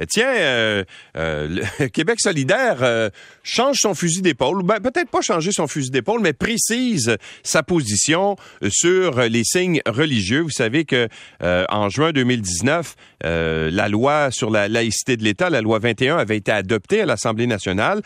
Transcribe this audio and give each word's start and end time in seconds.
Eh, 0.00 0.06
tiens, 0.06 0.32
euh, 0.32 0.84
euh, 1.16 1.60
Québec 1.92 2.20
solidaire 2.20 2.78
euh, 2.82 3.10
change 3.42 3.78
son 3.80 3.94
fusil 3.94 4.22
d'épaule, 4.22 4.62
ben, 4.62 4.78
peut-être 4.78 5.10
pas 5.10 5.20
changer 5.20 5.50
son 5.50 5.66
fusil 5.66 5.90
d'épaule, 5.90 6.20
mais 6.20 6.32
précise 6.32 7.16
sa 7.42 7.64
position 7.64 8.36
sur 8.68 9.20
les 9.22 9.42
signes 9.42 9.80
religieux. 9.86 10.42
Vous 10.42 10.50
savez 10.50 10.84
que 10.84 11.08
en 11.40 11.88
juin 11.88 12.12
2019, 12.12 12.94
la 13.22 13.88
loi 13.88 14.30
sur 14.30 14.50
la 14.50 14.68
laïcité 14.68 15.16
de 15.16 15.24
l'État, 15.24 15.50
la 15.50 15.60
loi 15.60 15.78
21, 15.78 16.18
avait 16.18 16.36
été 16.36 16.52
adoptée 16.52 17.02
à 17.02 17.06
l'Assemblée 17.06 17.46
nationale. 17.46 18.02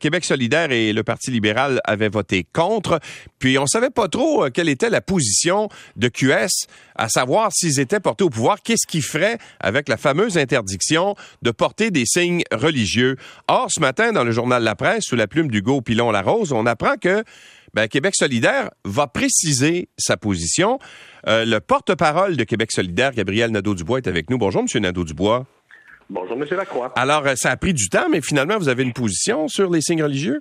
Québec 0.00 0.24
solidaire 0.24 0.72
et 0.72 0.92
le 0.92 1.02
Parti 1.02 1.30
libéral 1.30 1.80
avaient 1.84 2.08
voté 2.08 2.46
contre. 2.52 3.00
Puis 3.38 3.58
on 3.58 3.66
savait 3.66 3.90
pas 3.90 4.08
trop 4.08 4.48
quelle 4.50 4.68
était 4.68 4.90
la 4.90 5.00
position 5.00 5.68
de 5.96 6.08
QS, 6.08 6.66
à 6.94 7.08
savoir 7.08 7.50
s'ils 7.52 7.80
étaient 7.80 8.00
portés 8.00 8.24
au 8.24 8.30
pouvoir, 8.30 8.62
qu'est-ce 8.62 8.86
qu'ils 8.86 9.02
feraient 9.02 9.38
avec 9.60 9.88
la 9.88 9.96
fameuse 9.96 10.38
interdiction 10.38 11.14
de 11.42 11.50
porter 11.50 11.90
des 11.90 12.04
signes 12.06 12.42
religieux. 12.52 13.16
Or, 13.48 13.66
ce 13.70 13.80
matin, 13.80 14.12
dans 14.12 14.24
le 14.24 14.30
journal 14.30 14.62
La 14.62 14.74
Presse, 14.74 15.04
sous 15.04 15.16
la 15.16 15.26
plume 15.26 15.48
d'Hugo 15.48 15.80
Pilon-Larose, 15.80 16.52
on 16.52 16.66
apprend 16.66 16.96
que 16.96 17.24
ben, 17.76 17.88
Québec 17.88 18.14
solidaire 18.16 18.70
va 18.86 19.06
préciser 19.06 19.90
sa 19.98 20.16
position. 20.16 20.78
Euh, 21.28 21.44
le 21.44 21.60
porte-parole 21.60 22.36
de 22.36 22.44
Québec 22.44 22.72
solidaire, 22.72 23.12
Gabriel 23.12 23.50
Nadeau-Dubois, 23.50 23.98
est 23.98 24.08
avec 24.08 24.30
nous. 24.30 24.38
Bonjour, 24.38 24.62
M. 24.62 24.82
Nadeau-Dubois. 24.82 25.44
Bonjour, 26.08 26.38
M. 26.40 26.46
Lacroix. 26.56 26.92
Alors, 26.96 27.26
euh, 27.26 27.34
ça 27.34 27.50
a 27.50 27.56
pris 27.58 27.74
du 27.74 27.90
temps, 27.90 28.08
mais 28.10 28.22
finalement, 28.22 28.56
vous 28.56 28.70
avez 28.70 28.82
une 28.82 28.94
position 28.94 29.46
sur 29.48 29.70
les 29.70 29.82
signes 29.82 30.02
religieux? 30.02 30.40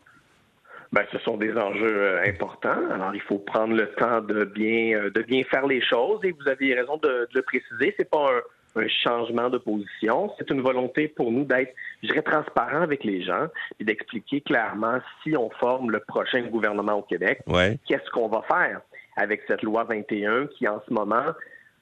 Ben, 0.93 1.01
ce 1.11 1.17
sont 1.19 1.35
des 1.35 1.51
enjeux 1.51 1.97
euh, 1.97 2.23
importants. 2.25 2.79
Alors, 2.93 3.13
il 3.13 3.21
faut 3.21 3.39
prendre 3.39 3.73
le 3.73 3.91
temps 3.95 4.21
de 4.21 4.45
bien, 4.45 5.09
de 5.13 5.21
bien 5.23 5.43
faire 5.43 5.67
les 5.67 5.81
choses. 5.81 6.19
Et 6.23 6.31
vous 6.31 6.47
avez 6.47 6.73
raison 6.73 6.95
de, 6.97 7.09
de 7.09 7.27
le 7.33 7.41
préciser. 7.41 7.93
C'est 7.97 8.09
pas 8.09 8.29
un, 8.29 8.39
un 8.75 8.87
changement 8.87 9.49
de 9.49 9.57
position. 9.57 10.31
C'est 10.37 10.49
une 10.49 10.61
volonté 10.61 11.07
pour 11.07 11.31
nous 11.31 11.45
d'être, 11.45 11.73
je 12.03 12.09
dirais, 12.09 12.21
transparent 12.21 12.81
avec 12.81 13.03
les 13.03 13.23
gens 13.23 13.47
et 13.79 13.83
d'expliquer 13.83 14.41
clairement 14.41 14.99
si 15.23 15.35
on 15.37 15.49
forme 15.49 15.91
le 15.91 15.99
prochain 15.99 16.41
gouvernement 16.43 16.93
au 16.93 17.03
Québec, 17.03 17.41
qu'est-ce 17.85 18.09
qu'on 18.11 18.27
va 18.27 18.41
faire 18.43 18.81
avec 19.17 19.41
cette 19.47 19.63
loi 19.63 19.85
21 19.85 20.47
qui, 20.47 20.67
en 20.67 20.81
ce 20.87 20.93
moment, 20.93 21.33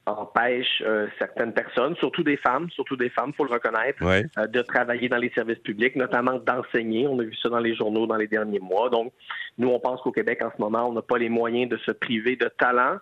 empêche 0.06 0.82
euh, 0.86 1.06
certaines 1.18 1.52
personnes, 1.52 1.96
surtout 1.96 2.22
des 2.22 2.36
femmes, 2.36 2.68
surtout 2.70 2.96
des 2.96 3.08
femmes, 3.08 3.32
faut 3.32 3.44
le 3.44 3.52
reconnaître, 3.52 4.02
euh, 4.02 4.46
de 4.46 4.62
travailler 4.62 5.08
dans 5.08 5.16
les 5.16 5.30
services 5.30 5.58
publics, 5.58 5.96
notamment 5.96 6.38
d'enseigner. 6.38 7.06
On 7.08 7.18
a 7.20 7.24
vu 7.24 7.34
ça 7.36 7.48
dans 7.48 7.58
les 7.58 7.74
journaux 7.74 8.06
dans 8.06 8.16
les 8.16 8.26
derniers 8.26 8.60
mois. 8.60 8.90
Donc, 8.90 9.12
nous, 9.58 9.68
on 9.68 9.80
pense 9.80 10.00
qu'au 10.02 10.12
Québec, 10.12 10.42
en 10.44 10.50
ce 10.54 10.60
moment, 10.60 10.88
on 10.88 10.92
n'a 10.92 11.02
pas 11.02 11.18
les 11.18 11.28
moyens 11.28 11.70
de 11.70 11.78
se 11.78 11.90
priver 11.90 12.36
de 12.36 12.48
talent, 12.58 12.98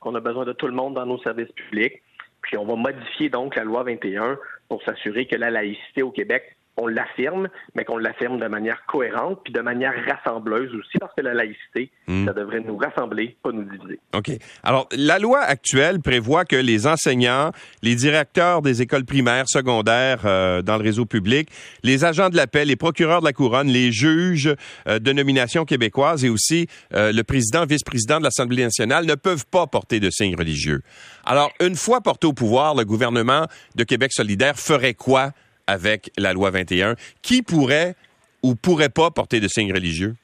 qu'on 0.00 0.14
a 0.14 0.20
besoin 0.20 0.44
de 0.44 0.52
tout 0.52 0.66
le 0.66 0.72
monde 0.72 0.94
dans 0.94 1.06
nos 1.06 1.18
services 1.18 1.52
publics. 1.52 2.02
Puis 2.46 2.56
on 2.56 2.64
va 2.64 2.76
modifier 2.76 3.28
donc 3.28 3.56
la 3.56 3.64
loi 3.64 3.82
21 3.82 4.38
pour 4.68 4.82
s'assurer 4.84 5.26
que 5.26 5.36
la 5.36 5.50
laïcité 5.50 6.02
au 6.02 6.10
Québec 6.10 6.55
on 6.76 6.86
l'affirme, 6.86 7.48
mais 7.74 7.84
qu'on 7.84 7.96
l'affirme 7.96 8.38
de 8.38 8.46
manière 8.48 8.84
cohérente 8.86 9.40
puis 9.44 9.52
de 9.52 9.60
manière 9.60 9.94
rassembleuse 10.06 10.74
aussi, 10.74 10.98
parce 10.98 11.12
que 11.14 11.22
la 11.22 11.34
laïcité, 11.34 11.90
hmm. 12.06 12.26
ça 12.26 12.32
devrait 12.32 12.60
nous 12.60 12.76
rassembler, 12.76 13.36
pas 13.42 13.52
nous 13.52 13.64
diviser. 13.64 13.98
OK. 14.14 14.30
Alors, 14.62 14.88
la 14.92 15.18
loi 15.18 15.40
actuelle 15.40 16.00
prévoit 16.00 16.44
que 16.44 16.56
les 16.56 16.86
enseignants, 16.86 17.52
les 17.82 17.94
directeurs 17.94 18.62
des 18.62 18.82
écoles 18.82 19.04
primaires, 19.04 19.48
secondaires 19.48 20.22
euh, 20.24 20.62
dans 20.62 20.76
le 20.76 20.82
réseau 20.82 21.06
public, 21.06 21.48
les 21.82 22.04
agents 22.04 22.28
de 22.28 22.36
la 22.36 22.46
paix, 22.46 22.64
les 22.64 22.76
procureurs 22.76 23.20
de 23.20 23.26
la 23.26 23.32
couronne, 23.32 23.68
les 23.68 23.92
juges 23.92 24.54
euh, 24.86 24.98
de 24.98 25.12
nomination 25.12 25.64
québécoise 25.64 26.24
et 26.24 26.28
aussi 26.28 26.66
euh, 26.94 27.12
le 27.12 27.24
président, 27.24 27.64
vice-président 27.64 28.18
de 28.18 28.24
l'Assemblée 28.24 28.62
nationale 28.62 29.06
ne 29.06 29.14
peuvent 29.14 29.46
pas 29.46 29.66
porter 29.66 30.00
de 30.00 30.10
signes 30.10 30.36
religieux. 30.36 30.82
Alors, 31.24 31.50
une 31.60 31.76
fois 31.76 32.00
porté 32.00 32.26
au 32.26 32.32
pouvoir, 32.32 32.74
le 32.74 32.84
gouvernement 32.84 33.46
de 33.74 33.84
Québec 33.84 34.12
solidaire 34.12 34.58
ferait 34.58 34.94
quoi 34.94 35.32
avec 35.66 36.10
la 36.16 36.32
loi 36.32 36.50
21. 36.50 36.94
Qui 37.22 37.42
pourrait 37.42 37.94
ou 38.42 38.54
pourrait 38.54 38.88
pas 38.88 39.10
porter 39.10 39.40
de 39.40 39.48
signes 39.48 39.72
religieux? 39.72 40.14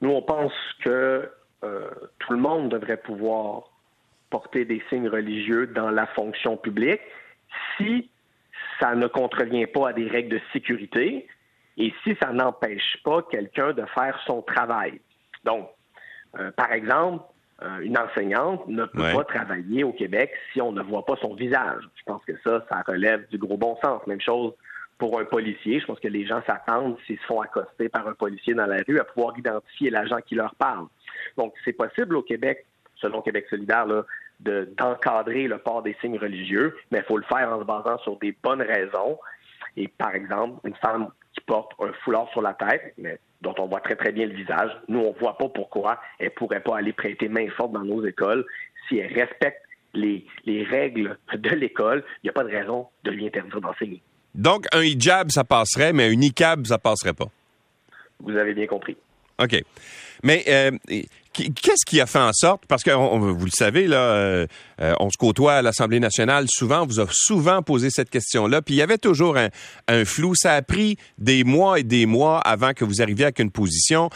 Nous, 0.00 0.10
on 0.10 0.22
pense 0.22 0.52
que 0.84 1.30
euh, 1.64 1.90
tout 2.18 2.32
le 2.32 2.38
monde 2.38 2.70
devrait 2.70 2.98
pouvoir 2.98 3.64
porter 4.30 4.64
des 4.64 4.82
signes 4.88 5.08
religieux 5.08 5.66
dans 5.66 5.90
la 5.90 6.06
fonction 6.06 6.56
publique 6.56 7.00
si 7.76 8.10
ça 8.80 8.94
ne 8.94 9.06
contrevient 9.06 9.66
pas 9.66 9.88
à 9.88 9.92
des 9.92 10.06
règles 10.06 10.36
de 10.36 10.40
sécurité 10.52 11.26
et 11.78 11.92
si 12.04 12.16
ça 12.22 12.32
n'empêche 12.32 12.98
pas 13.04 13.22
quelqu'un 13.22 13.72
de 13.72 13.84
faire 13.94 14.20
son 14.26 14.42
travail. 14.42 15.00
Donc, 15.44 15.68
euh, 16.38 16.50
par 16.52 16.72
exemple, 16.72 17.24
euh, 17.62 17.80
une 17.80 17.98
enseignante 17.98 18.68
ne 18.68 18.84
peut 18.84 19.02
pas 19.14 19.24
travailler 19.24 19.82
au 19.82 19.92
Québec 19.92 20.32
si 20.52 20.60
on 20.60 20.70
ne 20.70 20.82
voit 20.82 21.04
pas 21.04 21.16
son 21.20 21.34
visage. 21.34 21.82
Je 21.96 22.02
pense 22.04 22.24
que 22.24 22.32
ça, 22.44 22.64
ça 22.70 22.82
relève 22.86 23.26
du 23.28 23.38
gros 23.38 23.56
bon 23.56 23.76
sens. 23.82 24.06
Même 24.06 24.20
chose 24.20 24.54
pour 24.98 25.18
un 25.18 25.24
policier. 25.24 25.80
Je 25.80 25.86
pense 25.86 26.00
que 26.00 26.08
les 26.08 26.26
gens 26.26 26.42
s'attendent, 26.46 26.96
s'ils 27.06 27.18
se 27.18 27.24
font 27.24 27.40
accoster 27.40 27.88
par 27.88 28.06
un 28.06 28.14
policier 28.14 28.54
dans 28.54 28.66
la 28.66 28.78
rue, 28.86 28.98
à 28.98 29.04
pouvoir 29.04 29.36
identifier 29.38 29.90
l'agent 29.90 30.18
qui 30.26 30.34
leur 30.34 30.54
parle. 30.56 30.86
Donc, 31.36 31.54
c'est 31.64 31.72
possible 31.72 32.16
au 32.16 32.22
Québec, 32.22 32.66
selon 32.96 33.22
Québec 33.22 33.46
solidaire, 33.48 33.86
d'encadrer 34.40 35.48
le 35.48 35.58
port 35.58 35.82
des 35.82 35.96
signes 36.00 36.18
religieux, 36.18 36.76
mais 36.90 36.98
il 36.98 37.04
faut 37.04 37.16
le 37.16 37.24
faire 37.24 37.52
en 37.52 37.60
se 37.60 37.64
basant 37.64 37.98
sur 37.98 38.18
des 38.18 38.36
bonnes 38.42 38.62
raisons. 38.62 39.18
Et 39.76 39.88
par 39.88 40.14
exemple, 40.14 40.60
une 40.64 40.74
femme 40.76 41.08
qui 41.38 41.44
porte 41.44 41.72
un 41.80 41.92
foulard 42.04 42.28
sur 42.32 42.42
la 42.42 42.54
tête, 42.54 42.94
mais 42.98 43.18
dont 43.40 43.54
on 43.58 43.66
voit 43.66 43.80
très 43.80 43.96
très 43.96 44.12
bien 44.12 44.26
le 44.26 44.34
visage. 44.34 44.70
Nous, 44.88 44.98
on 44.98 45.12
voit 45.18 45.38
pas 45.38 45.48
pourquoi 45.48 46.00
elle 46.18 46.30
pourrait 46.30 46.60
pas 46.60 46.78
aller 46.78 46.92
prêter 46.92 47.28
main 47.28 47.48
forte 47.50 47.72
dans 47.72 47.84
nos 47.84 48.04
écoles 48.04 48.44
si 48.88 48.98
elle 48.98 49.12
respecte 49.12 49.62
les, 49.94 50.26
les 50.44 50.64
règles 50.64 51.16
de 51.34 51.50
l'école. 51.50 52.04
Il 52.22 52.26
n'y 52.26 52.30
a 52.30 52.32
pas 52.32 52.44
de 52.44 52.50
raison 52.50 52.88
de 53.04 53.10
lui 53.10 53.26
interdire 53.26 53.60
d'enseigner. 53.60 54.02
Donc, 54.34 54.66
un 54.72 54.82
hijab, 54.82 55.30
ça 55.30 55.44
passerait, 55.44 55.92
mais 55.92 56.08
un 56.08 56.14
niqab, 56.14 56.66
ça 56.66 56.78
passerait 56.78 57.14
pas. 57.14 57.28
Vous 58.20 58.36
avez 58.36 58.54
bien 58.54 58.66
compris. 58.66 58.96
OK. 59.38 59.62
Mais 60.22 60.44
euh, 60.48 60.72
qu'est-ce 61.32 61.86
qui 61.86 62.00
a 62.00 62.06
fait 62.06 62.18
en 62.18 62.32
sorte, 62.32 62.64
parce 62.66 62.82
que 62.82 62.90
vous 62.90 63.44
le 63.44 63.50
savez, 63.50 63.86
là, 63.86 63.98
euh, 63.98 64.46
euh, 64.80 64.94
on 65.00 65.10
se 65.10 65.16
côtoie 65.16 65.54
à 65.54 65.62
l'Assemblée 65.62 66.00
nationale 66.00 66.46
souvent, 66.48 66.82
on 66.82 66.86
vous 66.86 67.00
a 67.00 67.06
souvent 67.10 67.62
posé 67.62 67.90
cette 67.90 68.10
question-là, 68.10 68.62
puis 68.62 68.74
il 68.74 68.78
y 68.78 68.82
avait 68.82 68.98
toujours 68.98 69.36
un, 69.36 70.04
flou. 70.04 70.34
Ça 70.34 70.54
a 70.54 70.62
pris 70.62 70.96
des 71.18 71.44
mois 71.44 71.78
et 71.78 71.84
des 71.84 72.06
mois 72.06 72.40
avant 72.40 72.72
que 72.72 72.84
vous 72.84 73.00
arriviez 73.00 73.24
avec 73.24 73.38
une 73.38 73.50
position. 73.50 74.10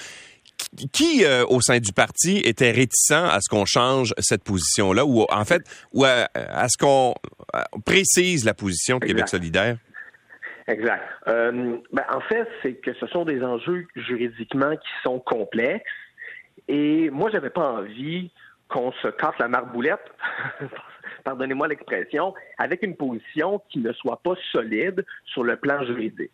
Qui, 0.93 1.25
au 1.49 1.61
sein 1.61 1.81
du 1.81 1.93
parti, 1.93 2.37
était 2.45 2.71
réticent 2.71 3.11
à 3.11 3.39
ce 3.43 3.49
qu'on 3.49 3.65
change 3.65 4.15
cette 4.19 4.45
position-là, 4.45 5.05
ou 5.05 5.27
en 5.29 5.45
fait, 5.45 5.63
ou 5.93 6.05
à, 6.05 6.29
ce 6.69 6.79
qu'on 6.79 7.15
précise 7.85 8.45
la 8.45 8.55
position 8.55 8.99
de 8.99 9.07
Québec 9.07 9.29
solidaire? 9.29 9.79
Exact. 10.69 11.03
ben, 11.27 12.05
en 12.11 12.21
fait, 12.21 12.49
c'est 12.63 12.75
que 12.75 12.93
ce 12.95 13.07
sont 13.09 13.25
des 13.25 13.43
enjeux 13.43 13.87
juridiquement 13.97 14.77
qui 14.77 14.91
sont 15.03 15.19
complexes 15.19 15.85
et 16.69 17.11
moi, 17.11 17.31
j'avais 17.31 17.51
pas 17.51 17.73
envie 17.73 18.31
qu'on 18.69 18.93
se 18.93 19.09
casse 19.09 19.35
la 19.39 19.49
marboulette, 19.49 20.05
pardonnez-moi 21.25 21.69
l'expression, 21.69 22.35
avec 22.59 22.83
une 22.83 22.97
position 22.97 23.61
qui 23.69 23.81
ne 23.81 23.93
soit 23.93 24.21
pas 24.23 24.35
solide 24.51 25.05
sur 25.27 25.45
le 25.45 25.57
plan 25.57 25.85
juridique. 25.85 26.33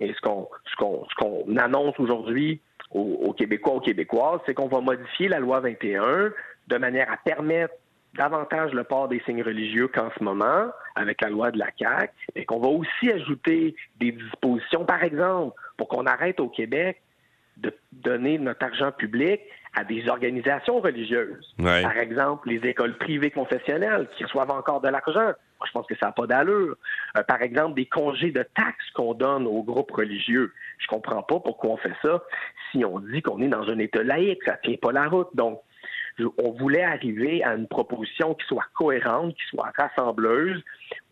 Et 0.00 0.12
ce 0.12 0.20
qu'on 0.20 0.48
ce 0.66 1.14
qu'on 1.16 1.56
annonce 1.56 1.98
aujourd'hui 1.98 2.60
aux, 2.90 3.32
Québécois, 3.34 3.74
aux 3.74 3.80
Québécoises, 3.80 4.40
c'est 4.46 4.54
qu'on 4.54 4.68
va 4.68 4.80
modifier 4.80 5.28
la 5.28 5.40
loi 5.40 5.60
21 5.60 6.32
de 6.68 6.76
manière 6.76 7.10
à 7.12 7.16
permettre 7.16 7.74
davantage 8.14 8.72
le 8.72 8.84
port 8.84 9.08
des 9.08 9.20
signes 9.20 9.42
religieux 9.42 9.88
qu'en 9.88 10.10
ce 10.18 10.22
moment, 10.22 10.70
avec 10.94 11.20
la 11.20 11.28
loi 11.28 11.50
de 11.50 11.58
la 11.58 11.68
CAQ, 11.78 12.12
et 12.34 12.44
qu'on 12.44 12.60
va 12.60 12.68
aussi 12.68 13.10
ajouter 13.10 13.76
des 14.00 14.12
dispositions, 14.12 14.84
par 14.84 15.02
exemple, 15.02 15.54
pour 15.76 15.88
qu'on 15.88 16.06
arrête 16.06 16.40
au 16.40 16.48
Québec 16.48 17.00
de 17.58 17.74
donner 17.92 18.38
notre 18.38 18.64
argent 18.64 18.92
public 18.92 19.40
à 19.74 19.84
des 19.84 20.08
organisations 20.08 20.80
religieuses. 20.80 21.54
Par 21.82 21.98
exemple, 21.98 22.48
les 22.48 22.68
écoles 22.68 22.96
privées 22.98 23.30
confessionnelles 23.30 24.08
qui 24.16 24.24
reçoivent 24.24 24.50
encore 24.50 24.80
de 24.80 24.88
l'argent. 24.88 25.32
Moi, 25.58 25.66
je 25.66 25.72
pense 25.72 25.86
que 25.86 25.96
ça 25.96 26.06
n'a 26.06 26.12
pas 26.12 26.26
d'allure. 26.26 26.76
Euh, 27.16 27.22
par 27.24 27.42
exemple, 27.42 27.74
des 27.74 27.86
congés 27.86 28.30
de 28.30 28.44
taxes 28.54 28.90
qu'on 28.94 29.14
donne 29.14 29.46
aux 29.46 29.62
groupes 29.62 29.90
religieux. 29.90 30.52
Je 30.78 30.86
comprends 30.86 31.22
pas 31.22 31.40
pourquoi 31.40 31.70
on 31.70 31.76
fait 31.76 31.94
ça 32.02 32.22
si 32.70 32.84
on 32.84 33.00
dit 33.00 33.22
qu'on 33.22 33.42
est 33.42 33.48
dans 33.48 33.68
un 33.68 33.78
État 33.78 34.02
laïque. 34.02 34.42
Ça 34.44 34.56
tient 34.62 34.76
pas 34.80 34.92
la 34.92 35.08
route. 35.08 35.28
Donc, 35.34 35.60
on 36.38 36.52
voulait 36.52 36.82
arriver 36.82 37.42
à 37.44 37.54
une 37.54 37.68
proposition 37.68 38.34
qui 38.34 38.46
soit 38.46 38.66
cohérente, 38.74 39.34
qui 39.34 39.44
soit 39.50 39.72
rassembleuse, 39.76 40.62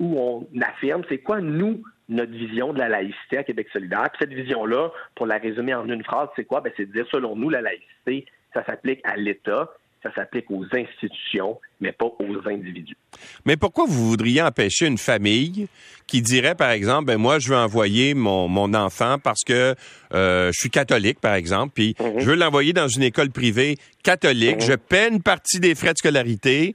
où 0.00 0.18
on 0.18 0.60
affirme 0.60 1.02
c'est 1.08 1.18
quoi, 1.18 1.40
nous, 1.40 1.82
notre 2.08 2.32
vision 2.32 2.72
de 2.72 2.78
la 2.78 2.88
laïcité 2.88 3.38
à 3.38 3.44
Québec 3.44 3.68
solidaire. 3.72 4.08
Puis 4.12 4.18
cette 4.20 4.32
vision-là, 4.32 4.92
pour 5.14 5.26
la 5.26 5.38
résumer 5.38 5.74
en 5.74 5.88
une 5.88 6.04
phrase, 6.04 6.28
c'est 6.36 6.44
quoi? 6.44 6.60
Ben, 6.60 6.72
c'est 6.76 6.86
de 6.86 6.92
dire, 6.92 7.06
selon 7.10 7.36
nous, 7.36 7.50
la 7.50 7.60
laïcité, 7.60 8.26
ça 8.54 8.64
s'applique 8.64 9.00
à 9.04 9.16
l'État, 9.16 9.70
ça 10.06 10.14
s'applique 10.22 10.50
aux 10.50 10.64
institutions, 10.72 11.58
mais 11.80 11.92
pas 11.92 12.06
aux 12.06 12.48
individus. 12.48 12.96
Mais 13.44 13.56
pourquoi 13.56 13.86
vous 13.86 14.08
voudriez 14.08 14.42
empêcher 14.42 14.86
une 14.86 14.98
famille 14.98 15.68
qui 16.06 16.22
dirait, 16.22 16.54
par 16.54 16.70
exemple, 16.70 17.06
ben 17.06 17.18
moi, 17.18 17.38
je 17.38 17.48
veux 17.48 17.56
envoyer 17.56 18.14
mon, 18.14 18.48
mon 18.48 18.74
enfant 18.74 19.18
parce 19.22 19.42
que 19.44 19.74
euh, 20.14 20.50
je 20.52 20.58
suis 20.58 20.70
catholique, 20.70 21.20
par 21.20 21.34
exemple, 21.34 21.72
puis 21.74 21.96
mhm. 21.98 22.20
je 22.20 22.26
veux 22.26 22.36
l'envoyer 22.36 22.72
dans 22.72 22.88
une 22.88 23.02
école 23.02 23.30
privée 23.30 23.76
catholique, 24.02 24.56
mhm. 24.56 24.66
je 24.66 24.72
paie 24.74 25.08
une 25.08 25.22
partie 25.22 25.60
des 25.60 25.74
frais 25.74 25.92
de 25.92 25.98
scolarité, 25.98 26.74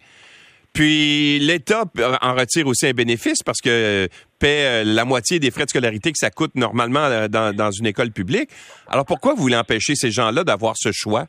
Puis 0.74 1.40
l'État 1.40 1.86
en 2.22 2.34
retire 2.34 2.68
aussi 2.68 2.88
un 2.88 2.94
bénéfice 2.94 3.44
parce 3.44 3.60
que 3.60 4.08
paie 4.40 4.84
la 4.84 5.06
moitié 5.06 5.40
des 5.40 5.52
frais 5.52 5.66
de 5.66 5.70
scolarité 5.70 6.12
que 6.12 6.18
ça 6.18 6.30
coûte 6.30 6.56
normalement 6.56 7.28
dans, 7.28 7.56
dans 7.56 7.72
une 7.72 7.86
école 7.86 8.12
publique. 8.12 8.50
Alors 8.88 9.06
pourquoi 9.06 9.34
vous 9.34 9.42
voulez 9.42 9.58
empêcher 9.58 9.96
ces 9.96 10.12
gens-là 10.12 10.44
d'avoir 10.44 10.76
ce 10.78 10.92
choix? 10.94 11.28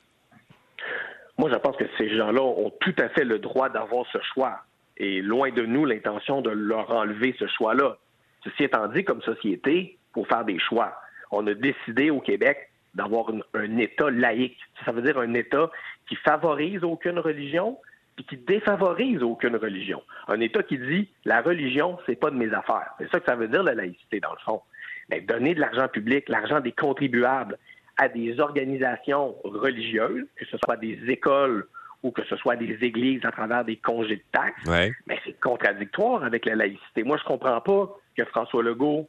Moi, 1.38 1.50
je 1.50 1.56
pense 1.56 1.76
que 1.76 1.84
ces 1.98 2.14
gens-là 2.16 2.42
ont 2.42 2.72
tout 2.80 2.94
à 2.98 3.08
fait 3.08 3.24
le 3.24 3.38
droit 3.38 3.68
d'avoir 3.68 4.06
ce 4.12 4.18
choix. 4.34 4.60
Et 4.98 5.22
loin 5.22 5.50
de 5.50 5.62
nous 5.62 5.84
l'intention 5.84 6.42
de 6.42 6.50
leur 6.50 6.90
enlever 6.90 7.34
ce 7.38 7.46
choix-là. 7.46 7.96
Ceci 8.44 8.64
étant 8.64 8.86
dit, 8.88 9.04
comme 9.04 9.22
société, 9.22 9.98
pour 10.12 10.26
faire 10.28 10.44
des 10.44 10.58
choix. 10.58 10.94
On 11.30 11.46
a 11.46 11.54
décidé 11.54 12.10
au 12.10 12.20
Québec 12.20 12.70
d'avoir 12.94 13.26
un 13.54 13.76
État 13.78 14.10
laïque. 14.10 14.58
Ça 14.84 14.92
veut 14.92 15.02
dire 15.02 15.18
un 15.18 15.32
État 15.34 15.70
qui 16.08 16.16
favorise 16.16 16.84
aucune 16.84 17.18
religion 17.18 17.78
puis 18.16 18.26
qui 18.26 18.36
défavorise 18.36 19.22
aucune 19.22 19.56
religion. 19.56 20.02
Un 20.28 20.40
État 20.40 20.62
qui 20.62 20.76
dit 20.76 21.08
la 21.24 21.40
religion, 21.40 21.98
c'est 22.06 22.16
pas 22.16 22.30
de 22.30 22.36
mes 22.36 22.52
affaires. 22.52 22.90
C'est 22.98 23.10
ça 23.10 23.20
que 23.20 23.26
ça 23.26 23.36
veut 23.36 23.48
dire 23.48 23.62
la 23.62 23.74
laïcité 23.74 24.20
dans 24.20 24.32
le 24.32 24.38
fond. 24.44 24.60
Mais 25.08 25.20
donner 25.20 25.54
de 25.54 25.60
l'argent 25.60 25.88
public, 25.88 26.28
l'argent 26.28 26.60
des 26.60 26.72
contribuables 26.72 27.58
à 28.02 28.08
des 28.08 28.40
organisations 28.40 29.36
religieuses, 29.44 30.26
que 30.34 30.44
ce 30.46 30.56
soit 30.64 30.76
des 30.76 30.98
écoles 31.06 31.68
ou 32.02 32.10
que 32.10 32.24
ce 32.24 32.34
soit 32.34 32.56
des 32.56 32.76
églises 32.82 33.24
à 33.24 33.30
travers 33.30 33.64
des 33.64 33.76
congés 33.76 34.16
de 34.16 34.24
taxes, 34.32 34.68
mais 35.06 35.20
c'est 35.24 35.38
contradictoire 35.38 36.24
avec 36.24 36.44
la 36.46 36.56
laïcité. 36.56 37.04
Moi, 37.04 37.16
je 37.16 37.22
comprends 37.22 37.60
pas 37.60 37.96
que 38.16 38.24
François 38.24 38.64
Legault, 38.64 39.08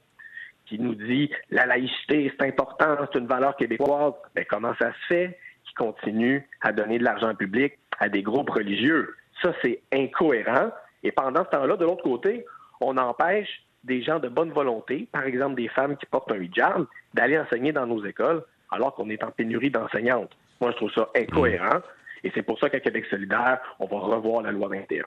qui 0.67 0.77
nous 0.77 0.93
dit 0.93 1.31
la 1.49 1.65
laïcité, 1.65 2.31
c'est 2.37 2.47
important, 2.47 2.95
c'est 3.11 3.17
une 3.17 3.25
valeur 3.25 3.55
québécoise, 3.57 4.13
mais 4.35 4.45
comment 4.45 4.75
ça 4.79 4.91
se 4.91 5.07
fait 5.07 5.39
qu'il 5.63 5.75
continue 5.75 6.47
à 6.61 6.71
donner 6.71 6.99
de 6.99 7.03
l'argent 7.03 7.33
public 7.33 7.73
à 7.99 8.09
des 8.09 8.21
groupes 8.21 8.51
religieux? 8.51 9.15
Ça, 9.41 9.53
c'est 9.63 9.81
incohérent. 9.91 10.69
Et 11.01 11.11
pendant 11.11 11.43
ce 11.45 11.49
temps-là, 11.49 11.77
de 11.77 11.83
l'autre 11.83 12.03
côté, 12.03 12.45
on 12.79 12.95
empêche 12.97 13.63
des 13.83 14.03
gens 14.03 14.19
de 14.19 14.29
bonne 14.29 14.51
volonté, 14.51 15.07
par 15.11 15.23
exemple 15.23 15.55
des 15.55 15.67
femmes 15.67 15.97
qui 15.97 16.05
portent 16.05 16.31
un 16.31 16.39
hijab, 16.39 16.85
d'aller 17.15 17.39
enseigner 17.39 17.71
dans 17.71 17.87
nos 17.87 18.05
écoles 18.05 18.43
alors 18.71 18.93
qu'on 18.95 19.09
est 19.09 19.23
en 19.23 19.31
pénurie 19.31 19.69
d'enseignantes. 19.69 20.31
Moi, 20.61 20.71
je 20.71 20.77
trouve 20.77 20.91
ça 20.93 21.09
incohérent. 21.15 21.79
Et 22.23 22.31
c'est 22.33 22.41
pour 22.41 22.57
ça 22.59 22.69
qu'à 22.69 22.79
Québec 22.79 23.05
solidaire, 23.09 23.59
on 23.79 23.85
va 23.85 23.99
revoir 23.99 24.43
la 24.43 24.51
loi 24.51 24.69
21. 24.69 25.03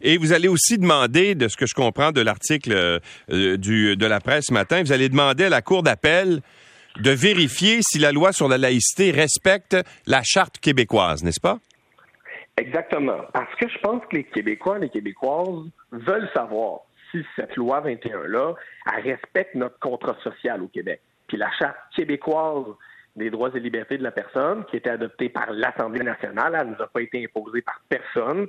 Et 0.00 0.18
vous 0.18 0.32
allez 0.32 0.48
aussi 0.48 0.78
demander, 0.78 1.34
de 1.34 1.48
ce 1.48 1.56
que 1.56 1.66
je 1.66 1.74
comprends 1.74 2.12
de 2.12 2.20
l'article 2.20 2.72
euh, 2.72 2.98
de 3.28 4.06
la 4.06 4.20
presse 4.20 4.46
ce 4.48 4.52
matin, 4.52 4.82
vous 4.82 4.92
allez 4.92 5.08
demander 5.08 5.44
à 5.44 5.48
la 5.48 5.62
Cour 5.62 5.82
d'appel 5.82 6.40
de 7.00 7.10
vérifier 7.10 7.80
si 7.82 7.98
la 7.98 8.12
loi 8.12 8.32
sur 8.32 8.48
la 8.48 8.58
laïcité 8.58 9.10
respecte 9.10 9.76
la 10.06 10.22
charte 10.24 10.58
québécoise, 10.58 11.22
n'est-ce 11.22 11.40
pas? 11.40 11.58
Exactement. 12.56 13.20
Parce 13.32 13.54
que 13.54 13.68
je 13.68 13.78
pense 13.78 14.02
que 14.10 14.16
les 14.16 14.24
Québécois 14.24 14.78
et 14.78 14.80
les 14.80 14.88
Québécoises 14.88 15.70
veulent 15.92 16.28
savoir 16.34 16.80
si 17.10 17.24
cette 17.36 17.56
loi 17.56 17.80
21-là, 17.80 18.54
respecte 19.02 19.54
notre 19.54 19.78
contrat 19.78 20.16
social 20.22 20.62
au 20.62 20.68
Québec. 20.68 21.00
Puis 21.28 21.36
la 21.36 21.50
charte 21.52 21.76
québécoise 21.94 22.64
des 23.16 23.30
droits 23.30 23.50
et 23.54 23.60
libertés 23.60 23.98
de 23.98 24.02
la 24.02 24.10
personne, 24.10 24.64
qui 24.66 24.76
était 24.76 24.90
adoptée 24.90 25.28
par 25.28 25.50
l'Assemblée 25.52 26.04
nationale, 26.04 26.56
elle 26.58 26.68
ne 26.68 26.74
nous 26.74 26.82
a 26.82 26.86
pas 26.86 27.02
été 27.02 27.24
imposée 27.24 27.62
par 27.62 27.80
personne. 27.88 28.46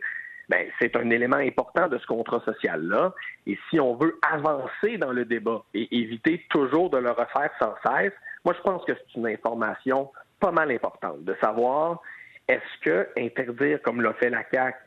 Ben, 0.47 0.67
c'est 0.79 0.95
un 0.95 1.09
élément 1.11 1.37
important 1.37 1.87
de 1.87 1.97
ce 1.97 2.07
contrat 2.07 2.39
social-là. 2.41 3.13
Et 3.45 3.57
si 3.69 3.79
on 3.79 3.95
veut 3.95 4.17
avancer 4.21 4.97
dans 4.97 5.11
le 5.11 5.25
débat 5.25 5.63
et 5.73 5.87
éviter 5.95 6.45
toujours 6.49 6.89
de 6.89 6.97
le 6.97 7.11
refaire 7.11 7.51
sans 7.59 7.75
cesse, 7.85 8.13
moi, 8.45 8.55
je 8.57 8.61
pense 8.61 8.83
que 8.85 8.93
c'est 8.93 9.19
une 9.19 9.27
information 9.27 10.11
pas 10.39 10.51
mal 10.51 10.71
importante 10.71 11.23
de 11.23 11.35
savoir 11.41 12.01
est-ce 12.47 12.81
que 12.81 13.09
interdire, 13.17 13.81
comme 13.81 14.01
l'a 14.01 14.13
fait 14.13 14.29
la 14.29 14.43
CAQ, 14.49 14.77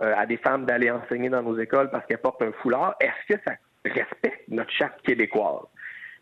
euh, 0.00 0.14
à 0.16 0.26
des 0.26 0.38
femmes 0.38 0.64
d'aller 0.64 0.90
enseigner 0.90 1.28
dans 1.28 1.42
nos 1.42 1.56
écoles 1.58 1.90
parce 1.90 2.04
qu'elles 2.06 2.18
portent 2.18 2.42
un 2.42 2.52
foulard, 2.52 2.96
est-ce 2.98 3.34
que 3.34 3.40
ça 3.46 3.54
respecte 3.84 4.48
notre 4.48 4.70
charte 4.72 5.00
québécoise? 5.02 5.66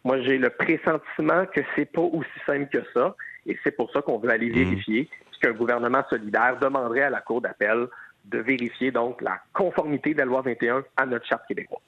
Moi, 0.04 0.20
j'ai 0.22 0.38
le 0.38 0.50
pressentiment 0.50 1.46
que 1.46 1.60
c'est 1.76 1.90
pas 1.90 2.02
aussi 2.02 2.28
simple 2.46 2.68
que 2.72 2.84
ça, 2.92 3.14
et 3.46 3.56
c'est 3.62 3.76
pour 3.76 3.90
ça 3.92 4.02
qu'on 4.02 4.18
veut 4.18 4.30
aller 4.30 4.50
mmh. 4.50 4.54
vérifier 4.54 5.08
qu'un 5.42 5.52
gouvernement 5.52 6.02
solidaire 6.08 6.58
demanderait 6.60 7.02
à 7.02 7.10
la 7.10 7.20
Cour 7.20 7.40
d'appel 7.40 7.88
de 8.24 8.38
vérifier 8.38 8.92
donc 8.92 9.20
la 9.20 9.40
conformité 9.52 10.14
de 10.14 10.18
la 10.18 10.24
loi 10.24 10.42
21 10.42 10.84
à 10.96 11.06
notre 11.06 11.26
charte 11.26 11.42
québécoise. 11.48 11.82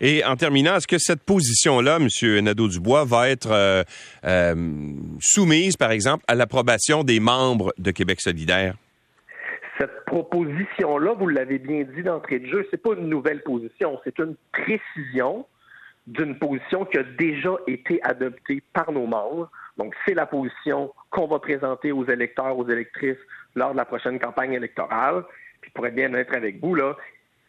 Et 0.00 0.24
en 0.24 0.36
terminant, 0.36 0.76
est-ce 0.76 0.86
que 0.86 0.98
cette 0.98 1.22
position-là, 1.24 1.96
M. 1.96 2.44
Nadeau-Dubois, 2.44 3.04
va 3.04 3.28
être 3.28 3.50
euh, 3.50 3.82
euh, 4.24 4.54
soumise, 5.20 5.76
par 5.76 5.90
exemple, 5.90 6.24
à 6.28 6.36
l'approbation 6.36 7.02
des 7.02 7.18
membres 7.18 7.72
de 7.76 7.90
Québec 7.90 8.20
solidaire? 8.20 8.76
Cette 9.80 10.04
proposition-là, 10.06 11.14
vous 11.18 11.26
l'avez 11.26 11.58
bien 11.58 11.82
dit 11.82 12.04
d'entrée 12.04 12.38
de 12.38 12.46
jeu, 12.46 12.68
c'est 12.70 12.80
pas 12.80 12.94
une 12.94 13.08
nouvelle 13.08 13.42
position, 13.42 13.98
c'est 14.04 14.18
une 14.20 14.36
précision 14.52 15.44
d'une 16.06 16.38
position 16.38 16.84
qui 16.84 16.98
a 16.98 17.02
déjà 17.02 17.56
été 17.66 18.00
adoptée 18.02 18.62
par 18.72 18.90
nos 18.92 19.06
membres. 19.06 19.50
Donc, 19.76 19.94
c'est 20.06 20.14
la 20.14 20.26
position 20.26 20.92
qu'on 21.10 21.26
va 21.26 21.38
présenter 21.38 21.92
aux 21.92 22.04
électeurs, 22.04 22.56
aux 22.58 22.68
électrices 22.68 23.18
lors 23.54 23.72
de 23.72 23.76
la 23.76 23.84
prochaine 23.84 24.18
campagne 24.18 24.52
électorale. 24.52 25.24
Puis, 25.60 25.70
pour 25.72 25.86
être 25.86 25.94
bien 25.94 26.06
honnête 26.06 26.34
avec 26.34 26.60
vous, 26.60 26.74
là, 26.74 26.96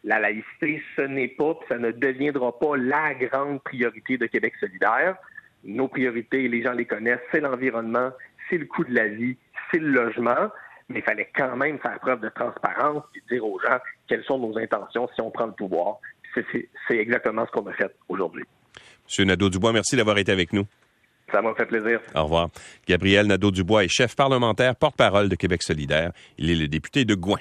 la 0.04 0.18
laïcité, 0.18 0.82
ce 0.96 1.02
n'est 1.02 1.28
pas, 1.28 1.58
ça 1.68 1.78
ne 1.78 1.92
deviendra 1.92 2.58
pas 2.58 2.76
la 2.76 3.14
grande 3.14 3.62
priorité 3.62 4.18
de 4.18 4.26
Québec 4.26 4.54
solidaire. 4.58 5.16
Nos 5.64 5.88
priorités, 5.88 6.48
les 6.48 6.62
gens 6.62 6.72
les 6.72 6.86
connaissent, 6.86 7.20
c'est 7.30 7.40
l'environnement, 7.40 8.10
c'est 8.50 8.58
le 8.58 8.66
coût 8.66 8.84
de 8.84 8.94
la 8.94 9.06
vie, 9.06 9.36
c'est 9.70 9.78
le 9.78 9.90
logement. 9.90 10.50
Mais 10.88 10.98
il 10.98 11.04
fallait 11.04 11.30
quand 11.34 11.56
même 11.56 11.78
faire 11.78 11.98
preuve 12.00 12.20
de 12.20 12.28
transparence 12.28 13.04
et 13.14 13.20
dire 13.32 13.46
aux 13.46 13.58
gens 13.60 13.78
quelles 14.08 14.24
sont 14.24 14.38
nos 14.38 14.58
intentions 14.58 15.08
si 15.14 15.20
on 15.20 15.30
prend 15.30 15.46
le 15.46 15.52
pouvoir 15.52 15.98
c'est 16.34 16.96
exactement 16.96 17.46
ce 17.46 17.50
qu'on 17.50 17.66
a 17.68 17.72
fait 17.72 17.94
aujourd'hui. 18.08 18.44
Monsieur 19.04 19.24
Nadeau-Dubois, 19.24 19.72
merci 19.72 19.96
d'avoir 19.96 20.18
été 20.18 20.32
avec 20.32 20.52
nous. 20.52 20.66
Ça 21.32 21.40
m'a 21.40 21.54
fait 21.54 21.66
plaisir. 21.66 22.00
Au 22.14 22.24
revoir. 22.24 22.50
Gabriel 22.86 23.26
Nadeau-Dubois 23.26 23.84
est 23.84 23.88
chef 23.88 24.14
parlementaire, 24.14 24.76
porte-parole 24.76 25.28
de 25.28 25.34
Québec 25.34 25.62
solidaire. 25.62 26.12
Il 26.36 26.50
est 26.50 26.56
le 26.56 26.68
député 26.68 27.04
de 27.04 27.14
Gouin. 27.14 27.38